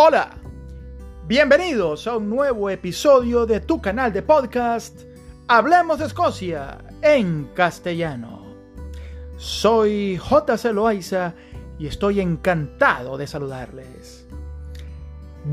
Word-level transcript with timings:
Hola, 0.00 0.30
bienvenidos 1.26 2.06
a 2.06 2.18
un 2.18 2.30
nuevo 2.30 2.70
episodio 2.70 3.46
de 3.46 3.58
tu 3.58 3.82
canal 3.82 4.12
de 4.12 4.22
podcast 4.22 4.96
Hablemos 5.48 5.98
de 5.98 6.06
Escocia 6.06 6.78
en 7.02 7.48
castellano. 7.52 8.46
Soy 9.38 10.16
J.C. 10.16 10.72
Loaiza 10.72 11.34
y 11.80 11.88
estoy 11.88 12.20
encantado 12.20 13.18
de 13.18 13.26
saludarles. 13.26 14.24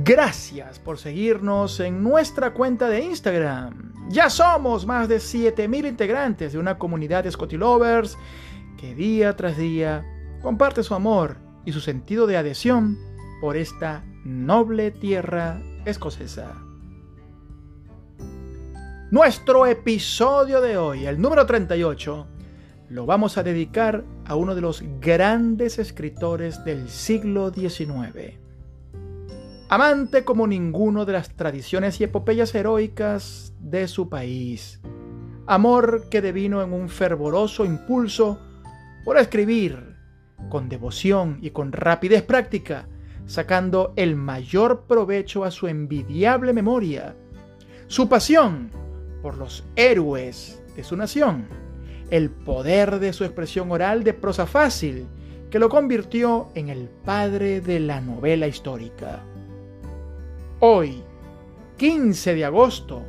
Gracias 0.03 0.77
por 0.77 0.99
seguirnos 0.99 1.79
en 1.79 2.03
nuestra 2.03 2.53
cuenta 2.53 2.87
de 2.87 2.99
Instagram. 2.99 3.93
Ya 4.09 4.29
somos 4.29 4.85
más 4.85 5.07
de 5.07 5.19
7000 5.19 5.87
integrantes 5.87 6.53
de 6.53 6.59
una 6.59 6.77
comunidad 6.77 7.23
de 7.23 7.31
Scotty 7.31 7.57
Lovers 7.57 8.15
que 8.77 8.93
día 8.93 9.35
tras 9.35 9.57
día 9.57 10.05
comparte 10.43 10.83
su 10.83 10.93
amor 10.93 11.37
y 11.65 11.71
su 11.71 11.81
sentido 11.81 12.27
de 12.27 12.37
adhesión 12.37 12.99
por 13.41 13.57
esta 13.57 14.03
noble 14.25 14.89
tierra 14.89 15.61
escocesa. 15.85 16.55
Nuestro 19.11 19.67
episodio 19.67 20.61
de 20.61 20.77
hoy, 20.77 21.05
el 21.05 21.21
número 21.21 21.45
38, 21.45 22.27
lo 22.89 23.05
vamos 23.05 23.37
a 23.37 23.43
dedicar 23.43 24.03
a 24.25 24.35
uno 24.35 24.55
de 24.55 24.61
los 24.61 24.83
grandes 24.99 25.77
escritores 25.77 26.65
del 26.65 26.89
siglo 26.89 27.53
XIX. 27.53 28.39
Amante 29.69 30.25
como 30.25 30.47
ninguno 30.47 31.05
de 31.05 31.13
las 31.13 31.29
tradiciones 31.29 32.01
y 32.01 32.05
epopeyas 32.05 32.55
heroicas 32.55 33.53
de 33.59 33.87
su 33.87 34.09
país. 34.09 34.81
Amor 35.45 36.09
que 36.09 36.23
devino 36.23 36.63
en 36.63 36.73
un 36.73 36.89
fervoroso 36.89 37.63
impulso 37.63 38.39
por 39.03 39.19
escribir 39.19 39.97
con 40.49 40.67
devoción 40.67 41.37
y 41.43 41.51
con 41.51 41.71
rapidez 41.71 42.23
práctica 42.23 42.87
sacando 43.25 43.93
el 43.95 44.15
mayor 44.15 44.83
provecho 44.87 45.43
a 45.43 45.51
su 45.51 45.67
envidiable 45.67 46.53
memoria, 46.53 47.15
su 47.87 48.07
pasión 48.07 48.69
por 49.21 49.37
los 49.37 49.63
héroes 49.75 50.61
de 50.75 50.83
su 50.83 50.95
nación, 50.95 51.47
el 52.11 52.29
poder 52.29 52.99
de 52.99 53.13
su 53.13 53.23
expresión 53.23 53.71
oral 53.71 54.03
de 54.03 54.13
prosa 54.13 54.45
fácil, 54.45 55.07
que 55.49 55.59
lo 55.59 55.69
convirtió 55.69 56.49
en 56.55 56.69
el 56.69 56.89
padre 56.89 57.61
de 57.61 57.79
la 57.79 58.01
novela 58.01 58.47
histórica. 58.47 59.23
Hoy, 60.59 61.03
15 61.77 62.35
de 62.35 62.45
agosto, 62.45 63.03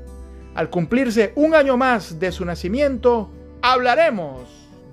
al 0.55 0.71
cumplirse 0.71 1.33
un 1.37 1.55
año 1.55 1.77
más 1.77 2.19
de 2.19 2.33
su 2.33 2.45
nacimiento, 2.45 3.31
hablaremos 3.63 4.43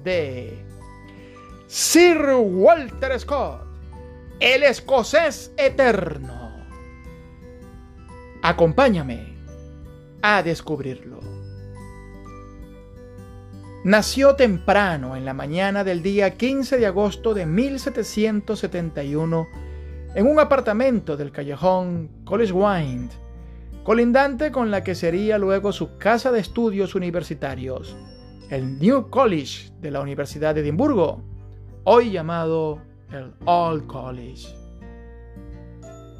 de 0.03 0.57
Sir 1.67 2.35
Walter 2.35 3.19
Scott 3.19 3.62
el 4.43 4.63
escocés 4.63 5.53
eterno. 5.55 6.51
Acompáñame 8.41 9.37
a 10.21 10.43
descubrirlo. 10.43 11.21
Nació 13.85 14.35
temprano 14.35 15.15
en 15.15 15.23
la 15.23 15.33
mañana 15.33 15.85
del 15.85 16.03
día 16.03 16.35
15 16.35 16.77
de 16.77 16.85
agosto 16.85 17.33
de 17.33 17.45
1771 17.45 19.47
en 20.13 20.27
un 20.27 20.37
apartamento 20.37 21.15
del 21.15 21.31
callejón 21.31 22.11
College 22.25 22.51
Wynd, 22.51 23.11
colindante 23.85 24.51
con 24.51 24.71
la 24.71 24.83
que 24.83 24.93
sería 24.93 25.37
luego 25.37 25.71
su 25.71 25.97
casa 25.97 26.33
de 26.33 26.41
estudios 26.41 26.95
universitarios, 26.95 27.95
el 28.49 28.77
New 28.77 29.09
College 29.09 29.71
de 29.79 29.91
la 29.91 30.01
Universidad 30.01 30.53
de 30.53 30.59
Edimburgo, 30.59 31.23
hoy 31.85 32.11
llamado 32.11 32.81
el 33.13 33.33
Old 33.45 33.87
College. 33.87 34.47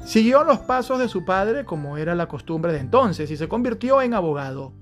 Siguió 0.04 0.44
los 0.44 0.58
pasos 0.58 0.98
de 0.98 1.08
su 1.08 1.24
padre 1.24 1.64
como 1.64 1.96
era 1.96 2.14
la 2.14 2.28
costumbre 2.28 2.72
de 2.72 2.78
entonces 2.78 3.30
y 3.30 3.36
se 3.36 3.48
convirtió 3.48 4.02
en 4.02 4.14
abogado. 4.14 4.72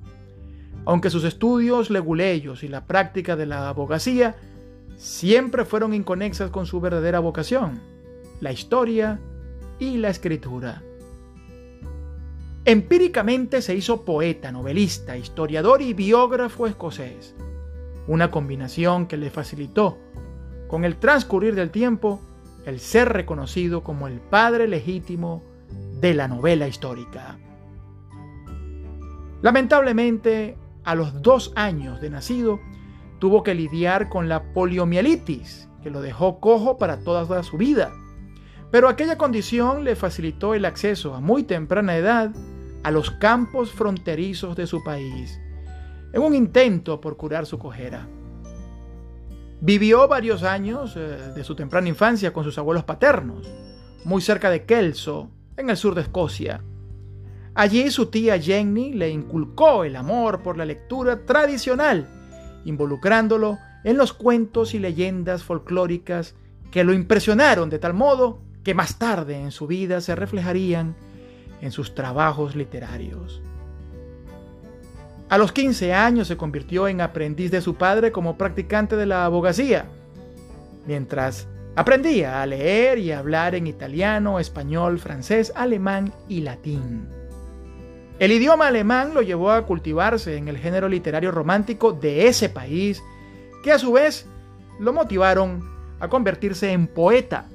Aunque 0.84 1.10
sus 1.10 1.25
estudios 1.25 1.91
leguleyos 1.91 2.64
y 2.64 2.69
la 2.69 2.87
práctica 2.87 3.37
de 3.37 3.47
la 3.47 3.69
abogacía 3.69 4.34
siempre 4.97 5.64
fueron 5.64 5.94
inconexas 5.94 6.50
con 6.50 6.66
su 6.66 6.81
verdadera 6.81 7.20
vocación, 7.20 7.81
la 8.41 8.53
historia 8.53 9.20
y 9.78 9.97
la 9.98 10.08
escritura. 10.08 10.82
Empíricamente 12.64 13.62
se 13.62 13.75
hizo 13.75 14.04
poeta, 14.04 14.53
novelista, 14.53 15.16
historiador 15.16 15.82
y 15.82 15.94
biógrafo 15.94 16.66
escocés, 16.66 17.34
una 18.06 18.31
combinación 18.31 19.06
que 19.06 19.16
le 19.16 19.31
facilitó 19.31 19.98
con 20.72 20.87
el 20.87 20.97
transcurrir 20.97 21.55
del 21.55 21.71
tiempo, 21.71 22.19
el 22.65 22.81
ser 22.81 23.12
reconocido 23.12 23.83
como 23.83 24.06
el 24.09 24.21
padre 24.21 24.66
legítimo 24.66 25.43
de 26.00 26.15
la 26.15 26.28
novela 26.28 26.66
histórica. 26.66 27.37
Lamentablemente, 29.43 30.56
a 30.82 30.94
los 30.94 31.21
dos 31.21 31.53
años 31.56 32.00
de 32.00 32.09
nacido, 32.09 32.59
tuvo 33.19 33.43
que 33.43 33.55
lidiar 33.55 34.09
con 34.09 34.31
la 34.31 34.55
poliomielitis, 34.55 35.69
que 35.82 35.91
lo 35.91 36.00
dejó 36.00 36.41
cojo 36.41 36.78
para 36.78 37.00
toda 37.00 37.43
su 37.43 37.59
vida. 37.59 37.93
Pero 38.71 38.88
aquella 38.88 39.19
condición 39.19 39.84
le 39.84 39.94
facilitó 39.94 40.55
el 40.55 40.65
acceso 40.65 41.15
a 41.15 41.21
muy 41.21 41.43
temprana 41.43 41.97
edad 41.97 42.32
a 42.82 42.91
los 42.91 43.11
campos 43.11 43.72
fronterizos 43.72 44.56
de 44.56 44.66
su 44.66 44.82
país, 44.82 45.38
en 46.15 46.22
un 46.22 46.34
intento 46.34 46.99
por 46.99 47.19
curar 47.19 47.44
su 47.44 47.59
cojera. 47.59 48.09
Vivió 49.65 50.09
varios 50.09 50.43
años 50.43 50.97
eh, 50.97 51.00
de 51.37 51.45
su 51.45 51.55
temprana 51.55 51.89
infancia 51.89 52.33
con 52.33 52.43
sus 52.43 52.59
abuelos 52.59 52.83
paternos, 52.83 53.49
muy 54.05 54.21
cerca 54.21 54.50
de 54.50 54.65
Kelso, 54.65 55.31
en 55.56 55.71
el 55.71 55.77
sur 55.77 55.95
de 55.95 56.00
Escocia. 56.00 56.65
Allí 57.55 57.89
su 57.93 58.06
tía 58.06 58.41
Jenny 58.41 58.93
le 58.93 59.11
inculcó 59.11 59.84
el 59.84 59.95
amor 59.95 60.43
por 60.43 60.56
la 60.56 60.65
lectura 60.65 61.25
tradicional, 61.25 62.09
involucrándolo 62.65 63.56
en 63.84 63.99
los 63.99 64.12
cuentos 64.12 64.75
y 64.75 64.81
leyendas 64.81 65.45
folclóricas 65.45 66.34
que 66.73 66.83
lo 66.83 66.93
impresionaron 66.93 67.71
de 67.71 67.79
tal 67.79 67.94
modo 67.94 68.43
que 68.65 68.75
más 68.75 68.99
tarde 68.99 69.41
en 69.41 69.53
su 69.53 69.69
vida 69.69 70.00
se 70.00 70.17
reflejarían 70.17 70.97
en 71.61 71.71
sus 71.71 71.94
trabajos 71.94 72.56
literarios. 72.56 73.41
A 75.32 75.38
los 75.38 75.50
15 75.53 75.94
años 75.94 76.28
se 76.28 76.37
convirtió 76.37 76.88
en 76.88 77.00
aprendiz 77.00 77.50
de 77.50 77.62
su 77.62 77.76
padre 77.76 78.12
como 78.12 78.37
practicante 78.37 78.97
de 78.97 79.06
la 79.06 79.25
abogacía, 79.25 79.87
mientras 80.87 81.48
aprendía 81.75 82.43
a 82.43 82.47
leer 82.47 82.98
y 82.98 83.12
hablar 83.12 83.54
en 83.54 83.66
italiano, 83.66 84.38
español, 84.38 84.98
francés, 84.98 85.50
alemán 85.56 86.12
y 86.28 86.43
latín. 86.43 87.09
El 88.19 88.31
idioma 88.31 88.66
alemán 88.66 89.15
lo 89.15 89.22
llevó 89.22 89.53
a 89.53 89.65
cultivarse 89.65 90.37
en 90.37 90.48
el 90.48 90.59
género 90.59 90.87
literario 90.87 91.31
romántico 91.31 91.94
de 91.94 92.28
ese 92.28 92.50
país, 92.50 93.03
que 93.64 93.72
a 93.72 93.78
su 93.78 93.93
vez 93.93 94.26
lo 94.78 94.93
motivaron 94.93 95.66
a 95.99 96.09
convertirse 96.09 96.72
en 96.72 96.87
poeta, 96.87 97.47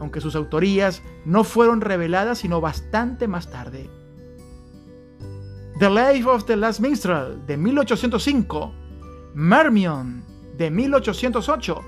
aunque 0.00 0.20
sus 0.20 0.34
autorías 0.34 1.00
no 1.24 1.44
fueron 1.44 1.80
reveladas 1.80 2.38
sino 2.38 2.60
bastante 2.60 3.28
más 3.28 3.52
tarde. 3.52 3.88
The 5.76 5.90
Life 5.90 6.28
of 6.28 6.44
the 6.44 6.56
Last 6.56 6.78
Minstrel 6.78 7.44
de 7.46 7.56
1805, 7.56 8.72
Mermion 9.34 10.22
de 10.56 10.70
1808 10.70 11.82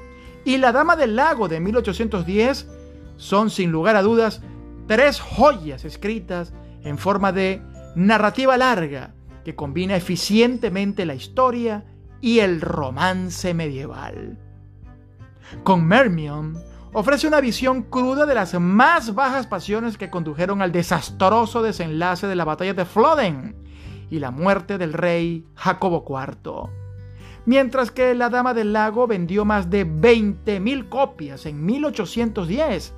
y 0.44 0.56
La 0.56 0.72
Dama 0.72 0.96
del 0.96 1.14
Lago 1.14 1.46
de 1.46 1.60
1810 1.60 2.68
son 3.16 3.48
sin 3.48 3.70
lugar 3.70 3.94
a 3.94 4.02
dudas 4.02 4.42
tres 4.88 5.20
joyas 5.20 5.84
escritas 5.84 6.52
en 6.82 6.98
forma 6.98 7.30
de 7.30 7.62
narrativa 7.94 8.56
larga 8.56 9.14
que 9.44 9.54
combina 9.54 9.94
eficientemente 9.94 11.06
la 11.06 11.14
historia 11.14 11.84
y 12.20 12.40
el 12.40 12.60
romance 12.60 13.54
medieval. 13.54 14.36
Con 15.62 15.84
Mermion 15.86 16.60
ofrece 16.92 17.28
una 17.28 17.40
visión 17.40 17.84
cruda 17.84 18.26
de 18.26 18.34
las 18.34 18.58
más 18.58 19.14
bajas 19.14 19.46
pasiones 19.46 19.96
que 19.96 20.10
condujeron 20.10 20.60
al 20.60 20.72
desastroso 20.72 21.62
desenlace 21.62 22.26
de 22.26 22.34
la 22.34 22.44
batalla 22.44 22.74
de 22.74 22.84
Flodden 22.84 23.65
y 24.10 24.18
la 24.18 24.30
muerte 24.30 24.78
del 24.78 24.92
rey 24.92 25.44
Jacobo 25.54 26.04
IV. 26.08 26.70
Mientras 27.44 27.90
que 27.90 28.14
La 28.14 28.28
Dama 28.28 28.54
del 28.54 28.72
Lago 28.72 29.06
vendió 29.06 29.44
más 29.44 29.70
de 29.70 29.86
20.000 29.86 30.88
copias 30.88 31.46
en 31.46 31.64
1810, 31.64 32.92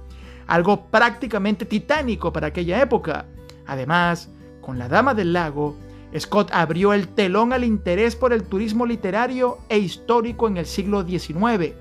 algo 0.46 0.86
prácticamente 0.86 1.66
titánico 1.66 2.32
para 2.32 2.48
aquella 2.48 2.80
época. 2.80 3.26
Además, 3.66 4.30
con 4.62 4.78
La 4.78 4.88
Dama 4.88 5.14
del 5.14 5.34
Lago, 5.34 5.76
Scott 6.18 6.50
abrió 6.52 6.94
el 6.94 7.08
telón 7.08 7.52
al 7.52 7.64
interés 7.64 8.16
por 8.16 8.32
el 8.32 8.44
turismo 8.44 8.86
literario 8.86 9.58
e 9.68 9.78
histórico 9.78 10.48
en 10.48 10.56
el 10.56 10.64
siglo 10.64 11.06
XIX, 11.06 11.74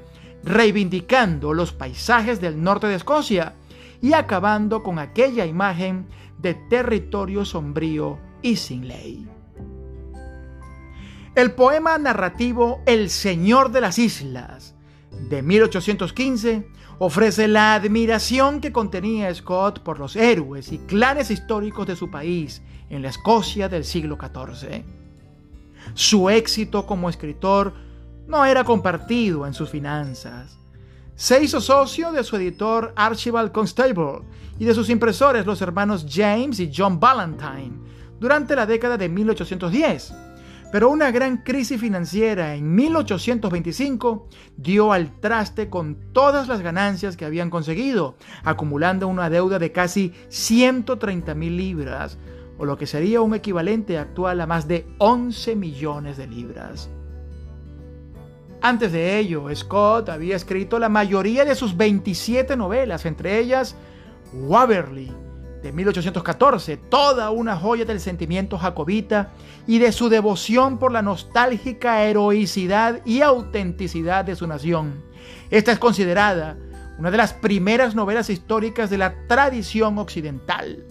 reivindicando 0.44 1.53
los 1.53 1.71
paisajes 1.71 2.41
del 2.41 2.62
norte 2.62 2.88
de 2.88 2.95
Escocia 2.95 3.53
y 4.01 4.12
acabando 4.12 4.83
con 4.83 5.00
aquella 5.00 5.45
imagen 5.45 6.06
de 6.39 6.53
territorio 6.53 7.45
sombrío 7.45 8.19
y. 8.41 9.27
El 11.35 11.51
poema 11.51 11.97
narrativo 11.97 12.81
El 12.85 13.09
Señor 13.09 13.71
de 13.71 13.81
las 13.81 13.99
Islas 13.99 14.75
de 15.29 15.41
1815 15.41 16.67
ofrece 16.99 17.47
la 17.47 17.75
admiración 17.75 18.59
que 18.59 18.71
contenía 18.71 19.33
Scott 19.33 19.79
por 19.81 19.99
los 19.99 20.15
héroes 20.15 20.71
y 20.71 20.79
clanes 20.79 21.29
históricos 21.29 21.85
de 21.87 21.95
su 21.95 22.09
país 22.09 22.61
en 22.89 23.01
la 23.01 23.09
Escocia 23.09 23.69
del 23.69 23.83
siglo 23.83 24.17
XIV. 24.19 24.83
Su 25.93 26.29
éxito 26.29 26.85
como 26.85 27.09
escritor 27.09 27.73
no 28.27 28.43
era 28.45 28.63
compartido 28.63 29.45
en 29.45 29.53
sus 29.53 29.69
finanzas. 29.69 30.57
Se 31.15 31.43
hizo 31.43 31.61
socio 31.61 32.11
de 32.11 32.23
su 32.23 32.35
editor 32.35 32.93
Archibald 32.95 33.51
Constable 33.51 34.21
y 34.59 34.65
de 34.65 34.73
sus 34.73 34.89
impresores 34.89 35.45
los 35.45 35.61
hermanos 35.61 36.05
James 36.09 36.59
y 36.59 36.71
John 36.75 36.99
Ballantyne 36.99 37.87
durante 38.19 38.55
la 38.55 38.65
década 38.65 38.97
de 38.97 39.09
1810 39.09 40.13
pero 40.71 40.89
una 40.89 41.11
gran 41.11 41.37
crisis 41.37 41.79
financiera 41.79 42.55
en 42.55 42.75
1825 42.75 44.27
dio 44.57 44.91
al 44.91 45.19
traste 45.19 45.69
con 45.69 46.11
todas 46.11 46.47
las 46.47 46.61
ganancias 46.61 47.15
que 47.15 47.25
habían 47.25 47.49
conseguido, 47.49 48.15
acumulando 48.43 49.07
una 49.07 49.29
deuda 49.29 49.59
de 49.59 49.71
casi 49.71 50.13
130 50.27 51.33
mil 51.35 51.55
libras, 51.55 52.17
o 52.57 52.65
lo 52.65 52.77
que 52.77 52.87
sería 52.87 53.21
un 53.21 53.33
equivalente 53.33 53.97
actual 53.97 54.41
a 54.41 54.47
más 54.47 54.67
de 54.67 54.85
11 54.97 55.55
millones 55.55 56.17
de 56.17 56.27
libras. 56.27 56.89
Antes 58.61 58.91
de 58.91 59.19
ello, 59.19 59.45
Scott 59.55 60.09
había 60.09 60.35
escrito 60.35 60.79
la 60.79 60.89
mayoría 60.89 61.45
de 61.45 61.55
sus 61.55 61.77
27 61.77 62.57
novelas, 62.57 63.05
entre 63.05 63.39
ellas 63.39 63.75
Waverly, 64.33 65.13
de 65.62 65.71
1814, 65.71 66.77
toda 66.77 67.30
una 67.31 67.57
joya 67.57 67.86
del 67.86 68.00
sentimiento 68.00 68.57
jacobita 68.57 69.31
y 69.65 69.80
de 69.80 69.92
su 69.92 70.09
devoción 70.09 70.77
por 70.77 70.92
la 70.92 71.01
nostálgica 71.01 72.04
heroicidad 72.04 73.01
y 73.06 73.21
autenticidad 73.21 74.25
de 74.25 74.36
su 74.36 74.48
nación. 74.48 75.04
Esta 75.50 75.71
es 75.71 75.80
considerada 75.80 76.57
una 76.98 77.12
de 77.12 77.18
las 77.18 77.33
primeras 77.33 77.95
novelas 77.95 78.30
históricas 78.30 78.89
de 78.89 78.98
la 78.98 79.27
tradición 79.27 79.98
occidental. 79.98 80.86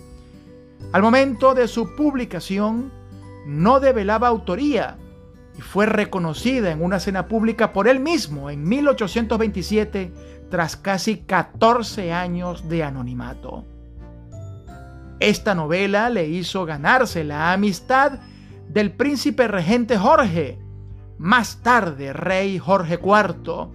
Al 0.93 1.03
momento 1.03 1.55
de 1.55 1.69
su 1.69 1.95
publicación, 1.97 2.93
no 3.47 3.81
develaba 3.81 4.29
autoría 4.29 4.99
y 5.57 5.61
fue 5.61 5.87
reconocida 5.87 6.71
en 6.71 6.83
una 6.83 7.01
cena 7.01 7.29
pública 7.29 7.73
por 7.73 7.89
él 7.89 8.01
mismo 8.01 8.51
en 8.51 8.69
1827 8.69 10.13
tras 10.51 10.77
casi 10.77 11.19
14 11.19 12.13
años 12.13 12.69
de 12.69 12.85
anonimato. 12.85 13.65
Esta 15.21 15.55
novela 15.55 16.11
le 16.11 16.29
hizo 16.29 16.65
ganarse 16.67 17.25
la 17.25 17.53
amistad 17.53 18.21
del 18.69 18.93
príncipe 18.93 19.49
regente 19.49 19.97
Jorge, 19.97 20.59
más 21.19 21.63
tarde 21.63 22.13
rey 22.13 22.59
Jorge 22.59 23.01
IV, 23.03 23.69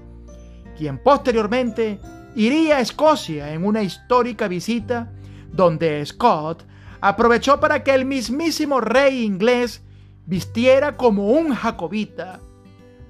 quien 0.77 0.99
posteriormente 0.99 1.99
iría 2.35 2.77
a 2.77 2.81
Escocia 2.81 3.53
en 3.53 3.65
una 3.65 3.81
histórica 3.81 4.47
visita 4.47 5.11
donde 5.51 6.05
Scott 6.05 6.63
aprovechó 7.01 7.59
para 7.59 7.83
que 7.83 7.93
el 7.93 8.05
mismísimo 8.05 8.79
rey 8.79 9.23
inglés 9.23 9.83
vistiera 10.25 10.97
como 10.97 11.31
un 11.31 11.53
jacobita. 11.55 12.39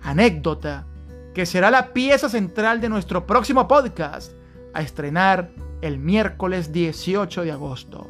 Anécdota 0.01 0.87
que 1.33 1.45
será 1.45 1.71
la 1.71 1.93
pieza 1.93 2.29
central 2.29 2.81
de 2.81 2.89
nuestro 2.89 3.25
próximo 3.25 3.67
podcast 3.67 4.33
a 4.73 4.81
estrenar 4.81 5.51
el 5.81 5.97
miércoles 5.97 6.71
18 6.71 7.43
de 7.43 7.51
agosto. 7.51 8.09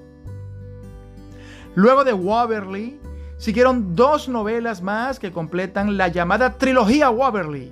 Luego 1.76 2.04
de 2.04 2.14
Waverly, 2.14 3.00
siguieron 3.38 3.96
dos 3.96 4.28
novelas 4.28 4.82
más 4.82 5.20
que 5.20 5.32
completan 5.32 5.98
la 5.98 6.10
llamada 6.10 6.58
trilogía 6.58 7.10
Waverly. 7.10 7.72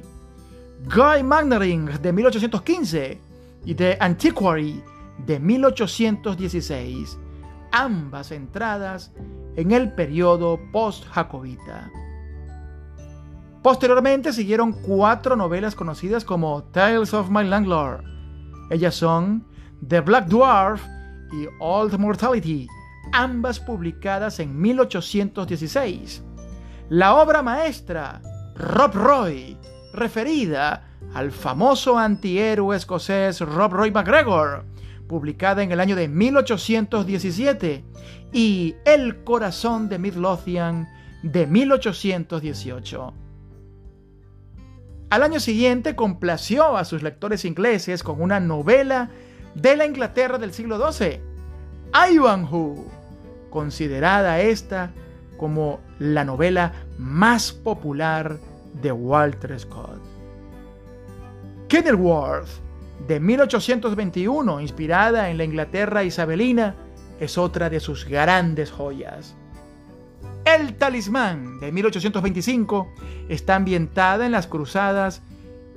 Guy 0.86 1.24
Magnaring 1.24 1.86
de 2.01 2.13
1815 2.13 3.22
y 3.66 3.75
The 3.75 3.98
Antiquary 4.00 4.81
de 5.25 5.40
1816, 5.40 7.18
ambas 7.72 8.31
entradas 8.31 9.12
en 9.57 9.72
el 9.72 9.92
periodo 9.92 10.60
post-jacobita. 10.72 11.92
Posteriormente 13.62 14.31
siguieron 14.31 14.72
cuatro 14.72 15.36
novelas 15.36 15.75
conocidas 15.75 16.24
como 16.24 16.63
Tales 16.63 17.13
of 17.13 17.30
My 17.30 17.44
Landlord. 17.44 18.06
Ellas 18.69 18.96
son 18.96 19.46
The 19.86 20.00
Black 20.00 20.28
Dwarf 20.28 20.81
y 21.34 21.48
Old 21.60 22.00
Mortality, 22.00 22.68
ambas 23.11 23.59
publicadas 23.59 24.39
en 24.39 24.59
1816. 24.59 26.23
La 26.89 27.15
obra 27.15 27.41
maestra, 27.44 28.21
Rob 28.56 28.94
Roy, 28.94 29.57
referida 29.94 30.88
al 31.13 31.31
famoso 31.31 31.97
antihéroe 31.97 32.75
escocés 32.75 33.41
Rob 33.41 33.73
Roy 33.73 33.91
MacGregor, 33.91 34.65
publicada 35.07 35.63
en 35.63 35.71
el 35.71 35.79
año 35.79 35.95
de 35.95 36.07
1817, 36.07 37.83
y 38.31 38.75
El 38.85 39.23
corazón 39.23 39.89
de 39.89 39.97
Midlothian 40.00 40.88
de 41.23 41.47
1818. 41.47 43.13
Al 45.09 45.23
año 45.23 45.39
siguiente 45.39 45.95
complació 45.95 46.77
a 46.77 46.85
sus 46.85 47.01
lectores 47.01 47.44
ingleses 47.44 48.03
con 48.03 48.21
una 48.21 48.39
novela 48.39 49.09
de 49.55 49.75
la 49.75 49.88
Inglaterra 49.88 50.38
del 50.38 50.53
siglo 50.53 50.91
XII, 50.91 51.19
Ivanhoe, 52.12 52.99
considerada 53.50 54.40
esta 54.42 54.92
como 55.38 55.80
la 56.00 56.25
novela 56.25 56.74
más 56.98 57.51
popular 57.51 58.38
de 58.81 58.92
Walter 58.92 59.60
Scott. 59.60 60.01
Kenilworth, 61.68 62.50
de 63.07 63.19
1821, 63.19 64.60
inspirada 64.60 65.30
en 65.30 65.38
la 65.38 65.44
Inglaterra 65.44 66.04
isabelina, 66.04 66.75
es 67.19 67.38
otra 67.38 67.69
de 67.69 67.80
sus 67.80 68.06
grandes 68.06 68.72
joyas. 68.72 69.36
El 70.46 70.75
Talismán, 70.75 71.60
de 71.60 71.72
1825, 71.72 72.94
está 73.30 73.56
ambientada 73.56 74.25
en 74.25 74.31
las 74.31 74.48
cruzadas 74.48 75.22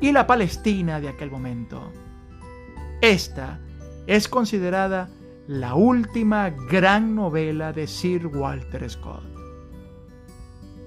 y 0.01 0.13
la 0.13 0.27
Palestina 0.27 1.01
de 1.01 1.09
aquel 1.09 1.31
momento. 1.31 1.93
Esta 3.01 3.61
es 4.07 4.29
considerada 4.29 5.09
la 5.49 5.75
última 5.75 6.51
gran 6.51 7.17
novela 7.17 7.73
de 7.73 7.89
Sir 7.89 8.29
Walter 8.29 8.89
Scott. 8.89 9.25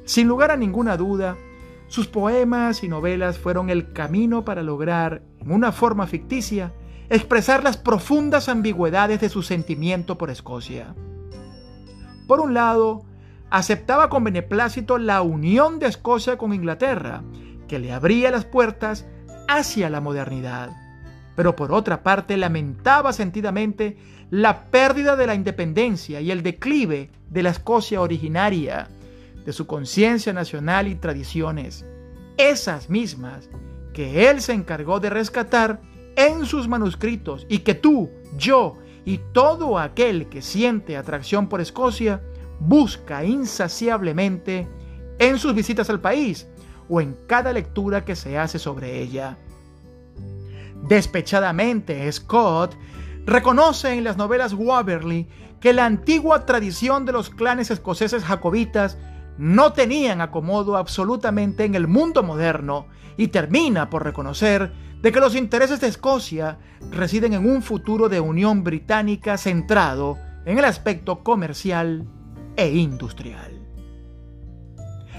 Sin 0.05 0.27
lugar 0.27 0.51
a 0.51 0.55
ninguna 0.55 0.95
duda, 0.95 1.35
sus 1.87 2.07
poemas 2.07 2.83
y 2.83 2.87
novelas 2.87 3.37
fueron 3.37 3.69
el 3.69 3.91
camino 3.91 4.45
para 4.45 4.63
lograr, 4.63 5.23
en 5.39 5.51
una 5.51 5.71
forma 5.71 6.07
ficticia, 6.07 6.73
expresar 7.09 7.63
las 7.63 7.77
profundas 7.77 8.47
ambigüedades 8.47 9.19
de 9.19 9.29
su 9.29 9.43
sentimiento 9.43 10.17
por 10.17 10.29
Escocia. 10.29 10.95
Por 12.25 12.39
un 12.39 12.53
lado, 12.53 13.03
aceptaba 13.49 14.09
con 14.09 14.23
beneplácito 14.23 14.97
la 14.97 15.21
unión 15.21 15.79
de 15.79 15.87
Escocia 15.87 16.37
con 16.37 16.53
Inglaterra, 16.53 17.23
que 17.67 17.77
le 17.77 17.91
abría 17.91 18.31
las 18.31 18.45
puertas 18.45 19.05
hacia 19.47 19.89
la 19.89 20.01
modernidad. 20.01 20.84
Pero 21.35 21.55
por 21.55 21.71
otra 21.71 22.03
parte, 22.03 22.37
lamentaba 22.37 23.13
sentidamente 23.13 23.97
la 24.29 24.65
pérdida 24.65 25.15
de 25.15 25.27
la 25.27 25.35
independencia 25.35 26.21
y 26.21 26.31
el 26.31 26.43
declive 26.43 27.09
de 27.29 27.43
la 27.43 27.49
Escocia 27.51 28.01
originaria, 28.01 28.87
de 29.45 29.53
su 29.53 29.67
conciencia 29.67 30.33
nacional 30.33 30.87
y 30.87 30.95
tradiciones, 30.95 31.85
esas 32.37 32.89
mismas 32.89 33.49
que 33.93 34.29
él 34.29 34.41
se 34.41 34.53
encargó 34.53 34.99
de 34.99 35.09
rescatar 35.09 35.79
en 36.15 36.45
sus 36.45 36.67
manuscritos 36.67 37.45
y 37.49 37.59
que 37.59 37.75
tú, 37.75 38.09
yo 38.37 38.77
y 39.05 39.19
todo 39.33 39.77
aquel 39.77 40.27
que 40.27 40.41
siente 40.41 40.97
atracción 40.97 41.47
por 41.47 41.61
Escocia 41.61 42.21
busca 42.59 43.23
insaciablemente 43.23 44.67
en 45.19 45.37
sus 45.37 45.53
visitas 45.53 45.89
al 45.89 46.01
país 46.01 46.47
o 46.89 47.01
en 47.01 47.15
cada 47.27 47.53
lectura 47.53 48.03
que 48.03 48.15
se 48.15 48.37
hace 48.37 48.59
sobre 48.59 49.01
ella. 49.01 49.37
Despechadamente, 50.87 52.11
Scott 52.11 52.75
reconoce 53.25 53.93
en 53.93 54.03
las 54.03 54.17
novelas 54.17 54.53
Waverly 54.53 55.27
que 55.59 55.73
la 55.73 55.85
antigua 55.85 56.45
tradición 56.45 57.05
de 57.05 57.11
los 57.11 57.31
clanes 57.31 57.71
escoceses 57.71 58.23
jacobitas 58.23 58.97
no 59.37 59.73
tenían 59.73 60.21
acomodo 60.21 60.77
absolutamente 60.77 61.65
en 61.65 61.73
el 61.75 61.87
mundo 61.87 62.21
moderno 62.21 62.87
y 63.17 63.29
termina 63.29 63.89
por 63.89 64.03
reconocer 64.03 64.71
de 65.01 65.11
que 65.11 65.19
los 65.19 65.35
intereses 65.35 65.81
de 65.81 65.87
Escocia 65.87 66.59
residen 66.91 67.33
en 67.33 67.49
un 67.49 67.63
futuro 67.63 68.07
de 68.07 68.19
unión 68.19 68.63
británica 68.63 69.37
centrado 69.37 70.17
en 70.45 70.59
el 70.59 70.65
aspecto 70.65 71.23
comercial 71.23 72.07
e 72.55 72.69
industrial. 72.69 73.59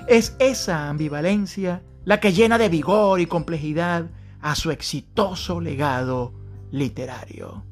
Es 0.06 0.36
esa 0.38 0.88
ambivalencia 0.88 1.82
la 2.04 2.20
que 2.20 2.32
llena 2.32 2.56
de 2.56 2.68
vigor 2.68 3.20
y 3.20 3.26
complejidad 3.26 4.06
a 4.46 4.54
su 4.54 4.70
exitoso 4.70 5.60
legado 5.60 6.32
literario. 6.70 7.64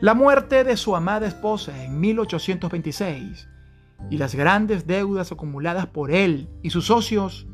La 0.00 0.14
muerte 0.14 0.64
de 0.64 0.78
su 0.78 0.96
amada 0.96 1.26
esposa 1.26 1.84
en 1.84 2.00
1826 2.00 3.46
y 4.08 4.16
las 4.16 4.34
grandes 4.34 4.86
deudas 4.86 5.30
acumuladas 5.32 5.86
por 5.88 6.10
él 6.10 6.48
y 6.62 6.70
sus 6.70 6.86
socios 6.86 7.46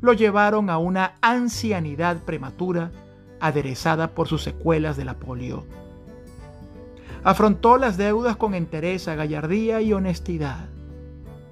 lo 0.00 0.12
llevaron 0.12 0.70
a 0.70 0.78
una 0.78 1.14
ancianidad 1.20 2.18
prematura 2.18 2.92
aderezada 3.40 4.14
por 4.14 4.28
sus 4.28 4.44
secuelas 4.44 4.96
de 4.96 5.04
la 5.04 5.14
polio. 5.14 5.66
Afrontó 7.24 7.76
las 7.76 7.96
deudas 7.96 8.36
con 8.36 8.54
entereza, 8.54 9.16
gallardía 9.16 9.80
y 9.80 9.92
honestidad. 9.92 10.68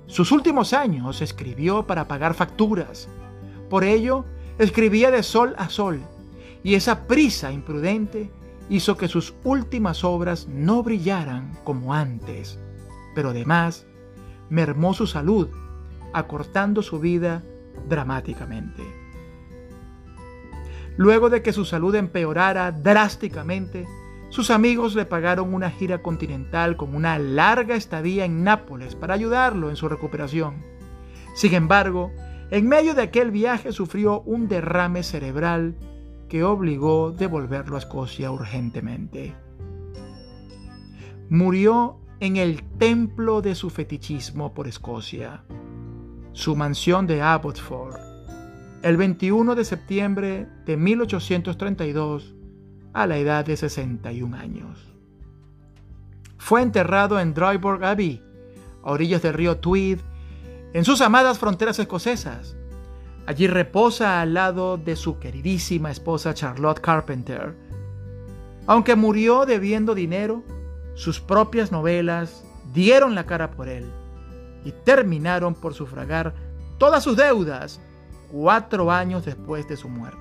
Sus 0.07 0.31
últimos 0.31 0.73
años 0.73 1.21
escribió 1.21 1.89
para 1.89 2.07
pagar 2.07 2.35
facturas. 2.35 3.09
Por 3.69 3.83
ello, 3.83 4.25
escribía 4.61 5.11
de 5.11 5.23
sol 5.23 5.55
a 5.57 5.71
sol, 5.71 6.01
y 6.63 6.75
esa 6.75 7.07
prisa 7.07 7.51
imprudente 7.51 8.31
hizo 8.69 8.97
que 8.97 9.09
sus 9.09 9.35
últimas 9.43 10.05
obras 10.05 10.47
no 10.49 10.83
brillaran 10.83 11.57
como 11.65 11.95
antes, 11.95 12.59
pero 13.15 13.31
además 13.31 13.87
mermó 14.51 14.93
su 14.93 15.07
salud, 15.07 15.49
acortando 16.13 16.83
su 16.83 17.01
vida 17.01 17.43
dramáticamente. 17.89 18.83
Luego 20.99 21.31
de 21.31 21.43
que 21.43 21.55
su 21.55 21.65
salud 21.65 21.95
empeorara 21.95 22.71
drásticamente, 22.71 23.87
sus 24.29 24.51
amigos 24.51 24.95
le 24.95 25.07
pagaron 25.07 25.55
una 25.55 25.71
gira 25.71 26.03
continental 26.03 26.77
con 26.77 26.95
una 26.95 27.19
larga 27.19 27.77
estadía 27.77 28.27
en 28.27 28.45
Nápoles 28.45 28.95
para 28.95 29.15
ayudarlo 29.15 29.71
en 29.71 29.77
su 29.77 29.89
recuperación. 29.89 30.63
Sin 31.35 31.55
embargo, 31.55 32.13
en 32.51 32.69
medio 32.69 32.95
de 32.95 33.03
aquel 33.03 33.31
viaje 33.31 33.73
sufrió 33.73 34.23
un 34.23 34.49
derrame 34.49 35.03
cerebral 35.03 35.77
que 36.29 36.43
obligó 36.43 37.09
a 37.09 37.13
devolverlo 37.13 37.77
a 37.77 37.79
Escocia 37.79 38.31
urgentemente. 38.31 39.35
Murió 41.29 42.01
en 42.19 42.37
el 42.37 42.63
templo 42.79 43.41
de 43.41 43.55
su 43.55 43.71
fetichismo 43.71 44.53
por 44.53 44.67
Escocia, 44.67 45.45
su 46.33 46.57
mansión 46.57 47.07
de 47.07 47.23
Abbotsford, 47.23 47.97
el 48.83 48.97
21 48.97 49.55
de 49.55 49.65
septiembre 49.65 50.49
de 50.67 50.77
1832 50.77 52.35
a 52.93 53.07
la 53.07 53.19
edad 53.19 53.45
de 53.45 53.57
61 53.57 54.37
años. 54.37 54.93
Fue 56.37 56.63
enterrado 56.63 57.21
en 57.21 57.33
Dryburgh 57.33 57.85
Abbey, 57.85 58.23
a 58.83 58.91
orillas 58.91 59.23
del 59.23 59.35
río 59.35 59.59
Tweed, 59.59 60.01
en 60.73 60.85
sus 60.85 61.01
amadas 61.01 61.39
fronteras 61.39 61.79
escocesas, 61.79 62.57
Allí 63.31 63.47
reposa 63.47 64.21
al 64.21 64.35
lado 64.35 64.77
de 64.77 64.97
su 64.97 65.21
queridísima 65.21 65.93
esposa 65.93 66.35
Charlotte 66.35 66.81
Carpenter. 66.81 67.55
Aunque 68.67 68.97
murió 68.97 69.47
debiendo 69.47 69.95
dinero, 69.95 70.43
sus 70.95 71.21
propias 71.21 71.71
novelas 71.71 72.45
dieron 72.73 73.15
la 73.15 73.27
cara 73.27 73.53
por 73.53 73.69
él 73.69 73.89
y 74.65 74.73
terminaron 74.73 75.55
por 75.55 75.75
sufragar 75.75 76.35
todas 76.79 77.05
sus 77.05 77.17
deudas 77.17 77.81
cuatro 78.33 78.91
años 78.91 79.25
después 79.25 79.69
de 79.69 79.77
su 79.77 79.89
muerte. 79.89 80.19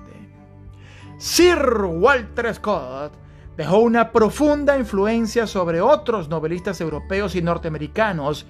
Sir 1.18 1.58
Walter 1.84 2.54
Scott 2.54 3.12
dejó 3.56 3.78
una 3.78 4.12
profunda 4.12 4.78
influencia 4.78 5.48
sobre 5.48 5.80
otros 5.80 6.28
novelistas 6.28 6.80
europeos 6.80 7.34
y 7.34 7.42
norteamericanos, 7.42 8.46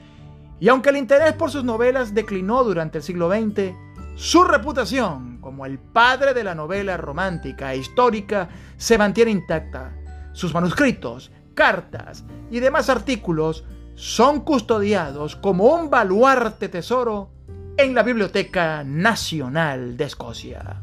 y 0.61 0.69
aunque 0.69 0.91
el 0.91 0.99
interés 0.99 1.33
por 1.33 1.51
sus 1.51 1.65
novelas 1.65 2.15
declinó 2.15 2.63
durante 2.63 2.99
el 2.99 3.05
siglo 3.05 3.31
XX, 3.31 3.73
su 4.15 4.45
reputación 4.45 5.39
como 5.41 5.65
el 5.65 5.79
padre 5.79 6.35
de 6.35 6.45
la 6.45 6.55
novela 6.55 6.99
romántica 6.99 7.73
e 7.73 7.79
histórica 7.79 8.51
se 8.77 8.99
mantiene 8.99 9.31
intacta. 9.31 9.97
Sus 10.33 10.53
manuscritos, 10.53 11.33
cartas 11.55 12.25
y 12.51 12.61
demás 12.61 12.91
artículos 12.91 13.65
son 13.95 14.41
custodiados 14.41 15.37
como 15.37 15.65
un 15.75 15.91
baluarte 15.91 16.69
tesoro 16.69 17.31
en 17.77 17.95
la 17.95 18.03
Biblioteca 18.03 18.85
Nacional 18.85 19.97
de 19.97 20.05
Escocia. 20.05 20.83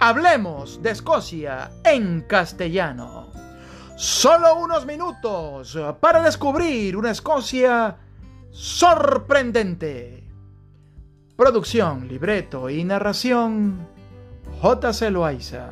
Hablemos 0.00 0.82
de 0.82 0.90
Escocia 0.90 1.70
en 1.84 2.22
castellano. 2.22 3.17
Solo 3.98 4.60
unos 4.60 4.86
minutos 4.86 5.76
para 5.98 6.22
descubrir 6.22 6.96
una 6.96 7.10
Escocia 7.10 7.96
sorprendente. 8.52 10.22
Producción, 11.34 12.06
libreto 12.06 12.70
y 12.70 12.84
narración, 12.84 13.88
J.C. 14.62 15.10
Loaiza. 15.10 15.70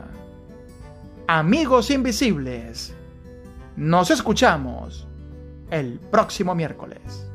Amigos 1.28 1.88
invisibles, 1.92 2.96
nos 3.76 4.10
escuchamos 4.10 5.06
el 5.70 6.00
próximo 6.00 6.52
miércoles. 6.56 7.30